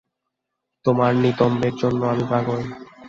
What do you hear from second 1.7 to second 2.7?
জন্য আমি পাগল।